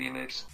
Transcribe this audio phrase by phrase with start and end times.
[0.00, 0.46] Phoenix.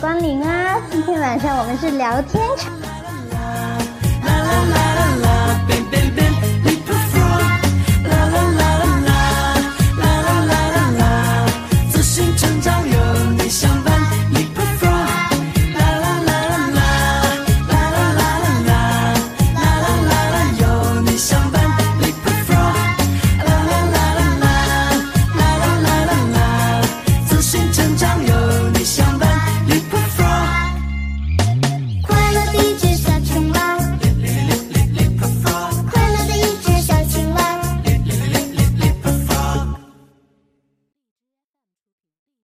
[0.00, 0.78] 光临啊！
[0.90, 2.85] 今天晚上我们是聊天场。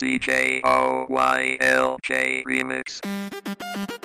[0.00, 3.99] DJ OYLJ Remix.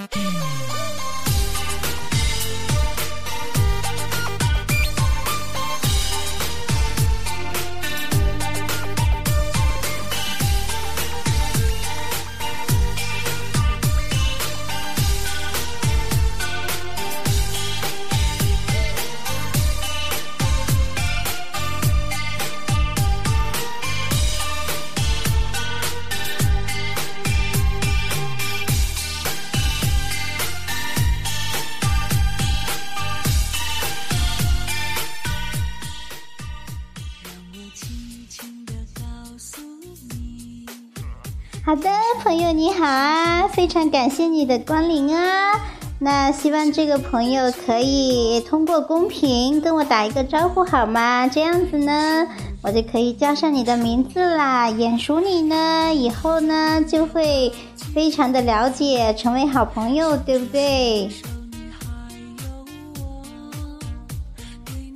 [42.53, 45.59] 你好啊，非常感谢你的光临啊。
[45.99, 51.27] 那希望这个朋友可以通过公屏跟我打一个招呼好吗？
[51.27, 52.27] 这样子呢，
[52.61, 54.69] 我就可以叫上你的名字啦。
[54.69, 57.51] 眼熟你呢，以后呢就会
[57.93, 61.09] 非常的了解，成为好朋友，对不对？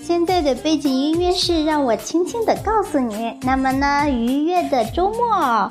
[0.02, 3.38] 现在的背景音乐是让我轻轻的告诉你。
[3.42, 5.70] 那么呢，愉悦的周末，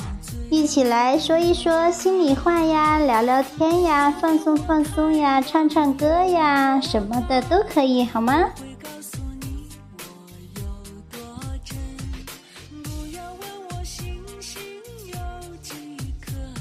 [0.50, 8.50] 一起来说一说心里话呀，聊聊天呀，放松放松呀，唱唱歌呀，什么的都可以，好吗？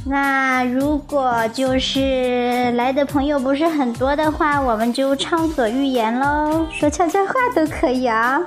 [0.06, 8.40] 那如果就是来的朋友不是很多的话，我们就畅所欲言喽，说悄悄话都可以啊。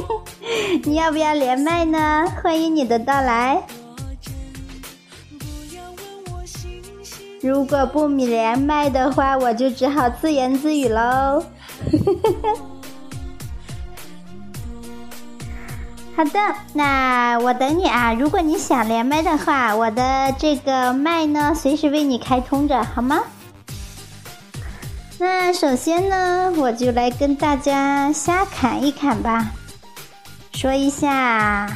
[0.84, 2.24] 你要不要连麦呢？
[2.42, 3.62] 欢迎你的到来。
[7.46, 11.44] 如果不连麦的话，我就只好自言自语喽。
[16.16, 16.40] 好的，
[16.72, 18.12] 那我等你啊。
[18.12, 23.22] 如果你想连麦的话，我的这个麦呢，随时为你开通着，好吗？
[25.18, 29.52] 那首先呢，我就来跟大家瞎侃一侃吧，
[30.52, 31.70] 说一下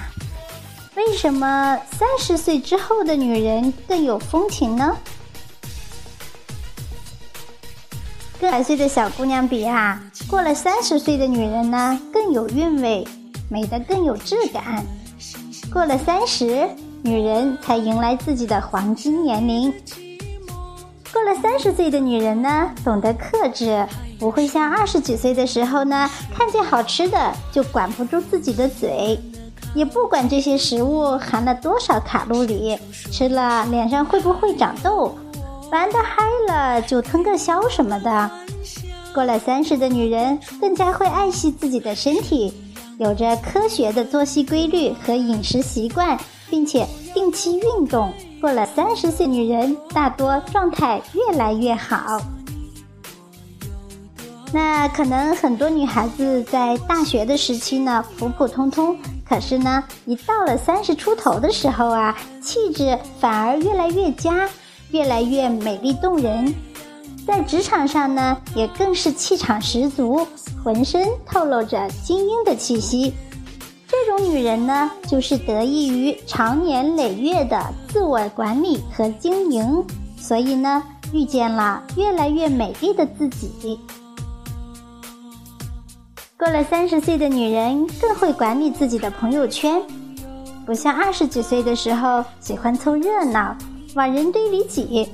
[0.97, 4.97] 为什么三十岁之后的女人更有风情呢？
[8.41, 13.07] 跟百岁的小姑娘比啊，过了三十岁的女人呢更有韵味，
[13.51, 14.83] 美得更有质感。
[15.71, 16.67] 过了三十，
[17.03, 19.71] 女人才迎来自己的黄金年龄。
[21.13, 23.87] 过了三十岁的女人呢，懂得克制，
[24.19, 29.19] 不会像二十几岁的时候呢，看见好吃的就管不住自己的嘴，
[29.75, 32.79] 也不管这些食物含了多少卡路里，
[33.13, 35.15] 吃了脸上会不会长痘，
[35.70, 38.31] 玩的嗨了就吞个箫什么的。
[39.14, 42.52] 过了三十的女人更加会爱惜自己的身体，
[42.99, 46.19] 有着科学的作息规律和饮食习惯，
[46.49, 48.12] 并且定期运动。
[48.40, 52.20] 过了三十岁，女人大多状态越来越好。
[54.52, 58.96] 那可能很多女孩子在大学的时期呢，普普通通，
[59.28, 64.49] 可是呢，一到了三十出头的时候啊，气质反而越来越佳，
[64.93, 66.55] 越来越美丽动人。
[67.27, 70.27] 在职场上呢，也更是气场十足，
[70.65, 73.13] 浑身透露着精英的气息。
[73.87, 79.85] 这种女人呢，就是得益于长年累月的自我管理和经营，
[80.17, 80.83] 所以呢，
[81.13, 83.79] 遇见了越来越美丽的自己。
[86.39, 89.83] 过了三十岁的女人，更会管理自己的朋友圈，
[90.65, 93.55] 不像二十几岁的时候喜欢凑热闹，
[93.95, 95.09] 往人堆里挤。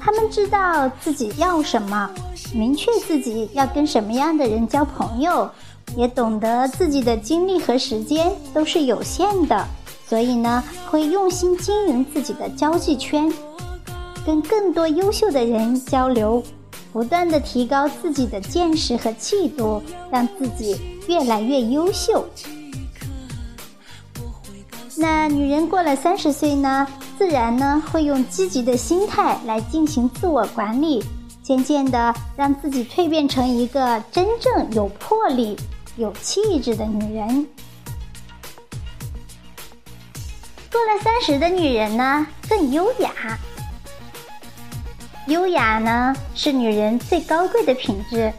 [0.00, 2.10] 他们知道自己要什么，
[2.54, 5.50] 明确自己要跟什么样的人交朋友，
[5.96, 9.66] 也懂得自己的精力和时间都是有限的，
[10.06, 13.30] 所以呢，会用心经营自己的交际圈，
[14.24, 16.42] 跟更多优秀的人交流，
[16.92, 22.24] 不断的提高自己的见识和气度，让自己越来越优秀。
[24.96, 26.86] 那女人过了三十岁呢？
[27.18, 31.04] 自然呢，会用积极的心态来进行自我管理，
[31.42, 35.56] 渐渐的让自己蜕变成一个真正有魄力、
[35.96, 37.44] 有气质的女人。
[40.70, 43.36] 过了三十的女人呢，更优雅。
[45.26, 48.32] 优雅呢，是女人最高贵的品质。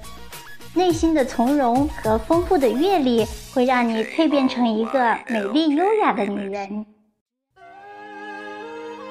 [0.74, 6.86] 内心的从容和丰富的阅历，会让你蜕变成一个美丽优雅的女人。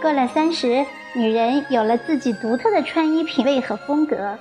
[0.01, 0.85] 过了三十，
[1.15, 4.39] 女人有了自己独特的穿衣品味和风格，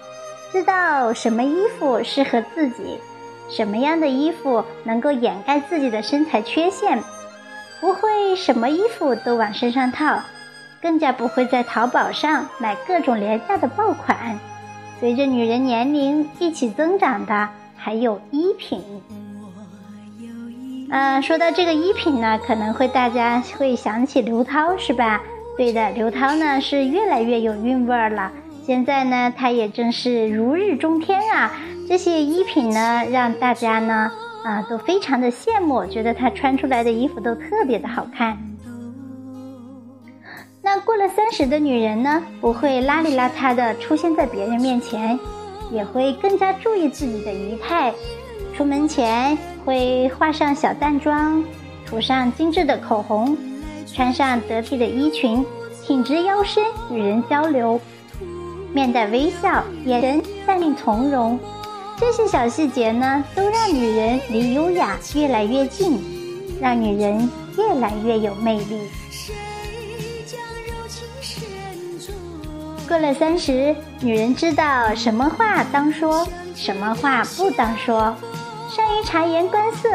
[0.51, 3.00] 知道什么衣服适合自己，
[3.50, 7.01] 什么样的衣服能够掩盖自己的身材缺陷，
[7.81, 10.19] 不会什么衣服都往身上套，
[10.81, 14.38] 更加不会在淘宝上买各种廉价的爆款。
[15.00, 18.81] 随着女人年龄一起增长的，还有衣品。
[20.89, 25.21] 嗯，说到这个衣品呢，可能会大家会想起刘涛，是吧？
[25.57, 28.31] 对的，刘涛呢是越来越有韵味儿了。
[28.63, 31.51] 现在呢，她也正是如日中天啊！
[31.89, 34.12] 这些衣品呢，让大家呢
[34.44, 38.38] 啊都非常的羡慕，觉得她穿出来的衣服都特别的好看。
[40.62, 45.18] 那过了三十的女人呢，不会邋里邋遢的出现在别人面前，
[45.71, 47.92] 也会更加注意自己的仪态。
[48.56, 51.44] 出门前会化上小淡妆，
[51.86, 53.36] 涂上精致的口红。
[53.94, 55.45] 穿上得体的衣裙，
[55.84, 57.80] 挺直腰身与人交流，
[58.74, 61.39] 面带微笑，眼神淡定从容。
[62.00, 66.00] 这些小细节呢，都让女人离优雅越来越近，
[66.62, 68.81] 让女人越来越有魅力。
[72.88, 78.16] 过了三十，女人知道什么话当说，什么话不当说，
[78.69, 79.90] 善于察言观色。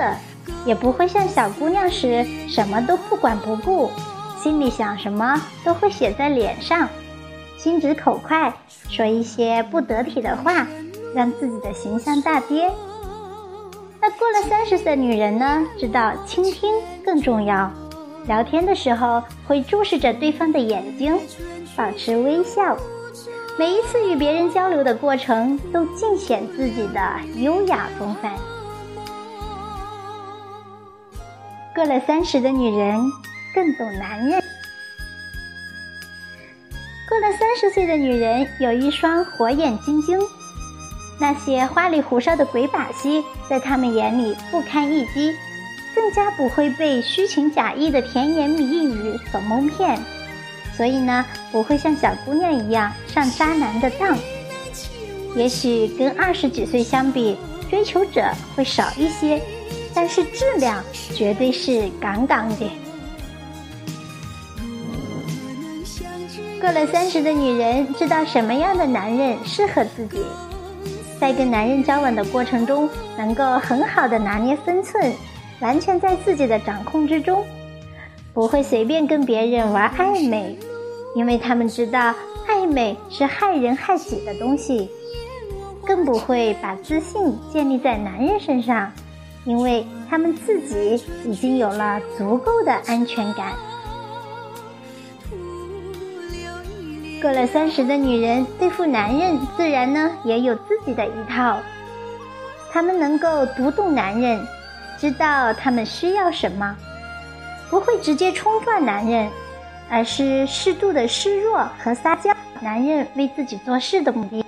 [0.65, 3.91] 也不会像小姑娘时什么都不管不顾，
[4.41, 6.89] 心里想什么都会写在脸上，
[7.57, 8.53] 心直口快，
[8.89, 10.67] 说一些不得体的话，
[11.15, 12.71] 让自己的形象大跌。
[14.01, 15.65] 那过了三十岁的女人呢？
[15.79, 17.71] 知道倾听更重要，
[18.27, 21.17] 聊天的时候会注视着对方的眼睛，
[21.77, 22.77] 保持微笑，
[23.57, 27.01] 每一次与别人交流的过程都尽显自己的
[27.37, 28.33] 优雅风范。
[31.75, 33.01] 过了三十的女人
[33.55, 34.43] 更懂男人。
[37.09, 40.19] 过了三十岁的女人有一双火眼金睛，
[41.19, 45.35] 那些花里胡哨的鬼把戏在他们眼里不堪一击，
[45.95, 49.99] 更加不会被虚情假意的甜言蜜语所蒙骗，
[50.77, 54.17] 所以呢，不会像小姑娘一样上渣男的当。
[55.35, 57.39] 也许跟二十几岁相比，
[57.71, 59.41] 追求者会少一些。
[59.95, 60.83] 但是质量
[61.15, 62.71] 绝对是杠杠的。
[66.61, 70.25] 过了三十的女人知道什么样的男人适合自己，
[71.19, 75.13] 在跟男人交往的过程中，能够很好的拿捏分寸，
[75.61, 77.45] 完全在自己的掌控之中，
[78.33, 80.57] 不会随便跟别人玩暧昧，
[81.17, 82.15] 因为他们知道
[82.49, 84.89] 暧昧是害人害己的东西，
[85.85, 88.93] 更不会把自信建立在男人身上。
[89.45, 93.53] 因为他们自己已经有了足够的安全感。
[97.21, 101.59] 过了三十的女人对付男人，自然呢也有自己的一套。
[102.73, 104.45] 她们能够读懂男人，
[104.99, 106.77] 知道他们需要什么，
[107.71, 109.31] 不会直接冲撞男人，
[109.89, 112.33] 而是适度的示弱和撒娇。
[112.61, 114.45] 男人为自己做事的目的，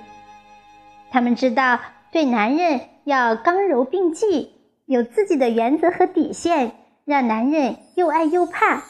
[1.11, 1.77] 他们知道
[2.11, 4.53] 对男人要刚柔并济，
[4.87, 6.71] 有自己的原则和底线，
[7.05, 8.83] 让男人又爱又怕，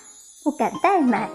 [0.44, 1.30] 不敢怠慢。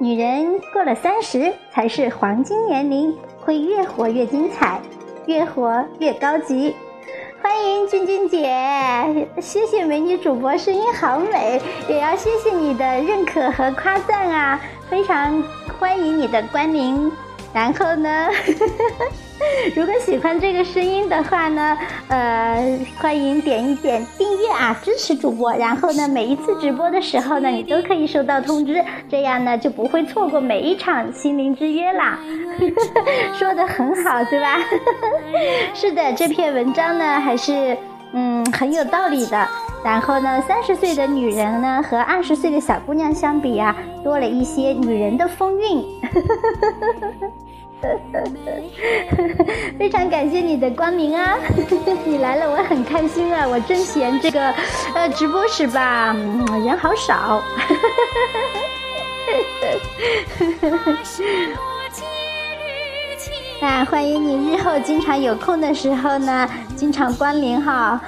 [0.00, 4.80] 女人过了三十才是黄金年龄，会越活越精彩，
[5.26, 6.74] 越活越高级。
[7.40, 15.40] 欢迎君君姐，谢谢美女主播，声音好美，也要谢谢你的认可和夸赞啊，非常
[15.78, 17.12] 欢迎你的光临。
[17.54, 18.28] 然后呢？
[19.74, 21.76] 如果喜欢这个声音的话呢，
[22.08, 25.52] 呃，欢迎点一点订阅啊，支持主播。
[25.54, 32.18] 然后呢，每一次直播的时候呢，你都可以收到通知，这样呢就不会错过每一场心灵之约啦。
[33.34, 34.58] 说的很好，对吧？
[35.74, 37.76] 是的，这篇文章呢还是
[38.12, 39.48] 嗯很有道理的。
[39.82, 45.82] 然后呢，三十岁的女人呢和二十岁的小姑娘相比啊，多了一些女人的风韵。
[49.78, 51.38] 非常感谢你的光临啊！
[52.04, 53.48] 你来了，我很开心啊！
[53.48, 54.52] 我正嫌这个
[54.94, 56.14] 呃直播室吧，
[56.64, 57.42] 人好少。
[63.62, 68.00] 那欢迎你日后经常有空的时候呢，经常光临哈。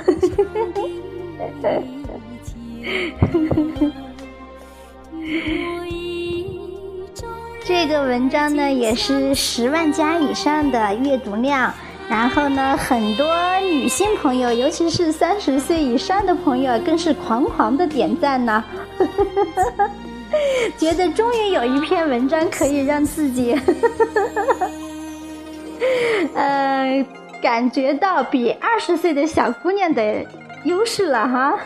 [7.64, 11.72] 这个文章呢也是十万加以上的阅读量，
[12.08, 13.26] 然后呢，很多
[13.60, 18.64] 女性朋友，尤其是三十岁以上的朋友，更是狂狂的点赞呢，
[20.76, 23.56] 觉得终于有一篇文章可以让自己，
[26.34, 27.06] 呃，
[27.40, 30.26] 感觉到比二十岁的小姑娘的
[30.64, 31.58] 优势了哈。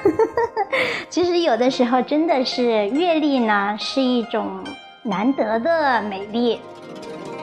[1.08, 4.62] 其实有的时候真的是阅历呢，是一种。
[5.06, 6.60] 难得的美丽，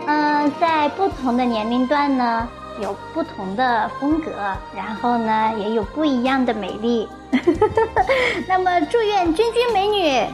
[0.05, 2.47] 嗯，在不同的年龄段呢，
[2.81, 4.31] 有不同的风格，
[4.75, 7.07] 然后呢，也有不一样的美丽。
[8.47, 10.27] 那么，祝愿君君美女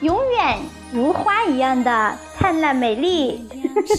[0.00, 0.58] 永远
[0.92, 3.48] 如花一样的灿烂美丽，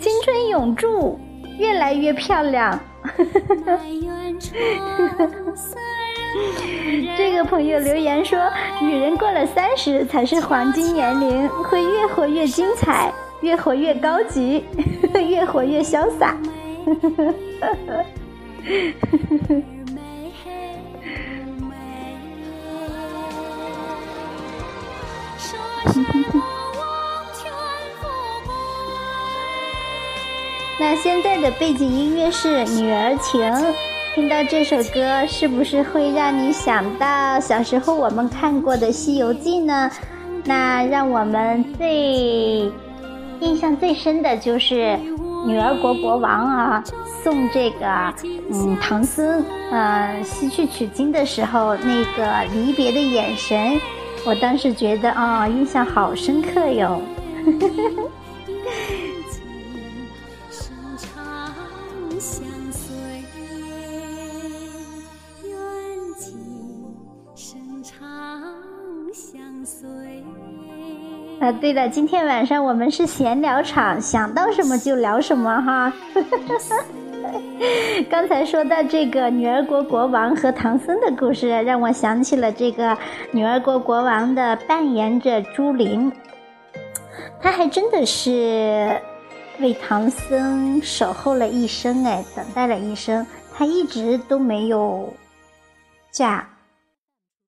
[0.00, 1.18] 青春永驻，
[1.58, 2.78] 越来越漂亮。
[7.16, 8.38] 这个朋友留言说
[8.80, 14.64] ：“女人过了三十才是黄金年龄，会越活越精彩，越活越高级，
[15.28, 16.36] 越活越潇洒。
[30.80, 33.42] ”那现在的背景音乐是《女儿情》。
[34.18, 39.88] 听到这首歌，是不是会让你想到小时候我们看过的《西游记》呢？
[40.44, 42.68] 那让我们最
[43.38, 44.98] 印象最深的就是
[45.46, 46.82] 女儿国国王啊
[47.22, 47.86] 送这个
[48.50, 53.80] 嗯唐僧呃西去取经的时候那个离别的眼神，
[54.26, 57.00] 我当时觉得啊印象好深刻哟。
[57.44, 58.10] 呵呵呵
[71.48, 75.90] 啊，对了，今天晚上我们是闲聊场，想到什么就聊什么哈。
[78.10, 82.94] 刚才说到这个女儿国国王和唐僧的故事，让我想起了这个
[83.30, 86.12] 女儿国国王的扮演者朱琳，
[87.40, 89.00] 他还真的是
[89.58, 93.26] 为唐僧守候了一生，哎，等待了一生，
[93.56, 95.10] 他一直都没有
[96.10, 96.46] 嫁。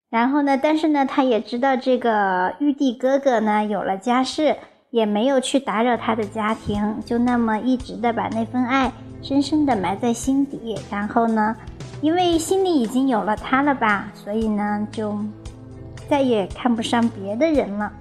[0.09, 0.57] 然后呢？
[0.57, 4.55] 但是呢，他也知道这个玉帝哥哥呢有了家室，
[4.89, 8.89] 也没有去打扰他的家庭，就那么一直的把那份爱
[9.21, 10.77] 深深的埋在心底。
[10.89, 11.53] 然后呢，
[11.99, 15.13] 因为心里已经有了他了吧，所以呢，就
[16.07, 17.91] 再也看不上别的人了。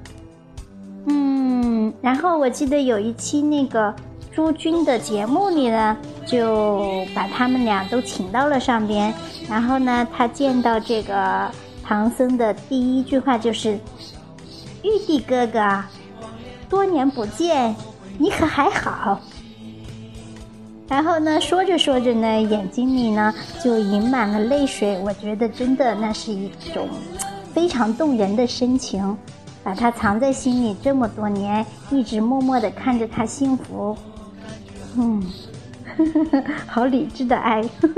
[1.07, 3.93] 嗯，然后我记得有一期那个
[4.31, 9.13] 朱军的节目里呢，就把他们俩都请到了上边。
[9.51, 11.51] 然后呢，他见到这个。
[11.87, 13.79] 唐僧的第一句话就是
[14.83, 15.85] ：“玉帝哥哥，
[16.69, 17.75] 多年不见，
[18.19, 19.21] 你可还好？”
[20.89, 24.99] 然后呢，说着说着呢，眼睛里呢就盈满了泪水。
[25.05, 26.89] 我觉得真的那是一种
[27.55, 29.17] 非常动人的深情。
[29.63, 33.97] 把它藏在心里这么多年，一直默默的看着他幸福。
[34.97, 35.21] 嗯，
[36.69, 37.61] 好理智的爱。
[37.63, 37.89] 呵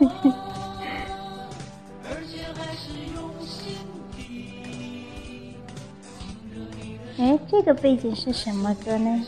[0.20, 0.34] 呵
[7.18, 9.24] 哎，这个背景是什么歌呢？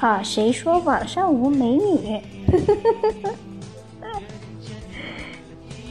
[0.00, 2.20] 啊，谁说网上无美女？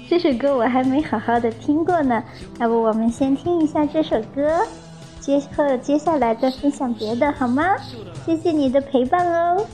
[0.10, 2.22] 这首歌我还没好好的听过呢，
[2.60, 4.62] 要不我们先听一下这首歌，
[5.22, 7.64] 接后接下来再分享别的好吗？
[8.26, 9.66] 谢谢你的陪伴哦。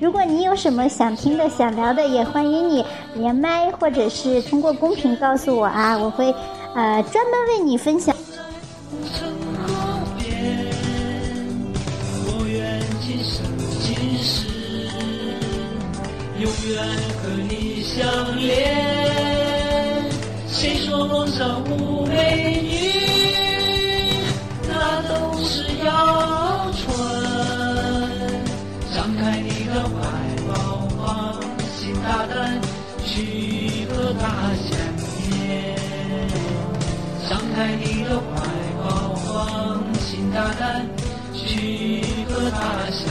[0.00, 2.82] 如果你有什么想听的、想聊的，也欢迎你
[3.14, 6.34] 连麦或者是通过公屏告诉我啊，我会
[6.74, 8.15] 呃专门为你分享。
[16.68, 16.76] 愿
[17.22, 18.44] 和你相恋。
[20.48, 22.90] 谁说梦上无美女？
[24.68, 25.12] 那都
[25.44, 26.84] 是谣传。
[28.94, 29.94] 张开你的怀
[30.48, 30.54] 抱，
[30.96, 31.04] 放
[31.76, 32.34] 心大胆
[33.04, 34.24] 去和她
[34.56, 34.68] 相
[35.30, 35.34] 恋。
[37.28, 38.24] 张开你的怀
[38.82, 39.24] 抱，放
[40.00, 40.64] 心大胆
[41.34, 42.56] 去和他
[42.90, 43.04] 相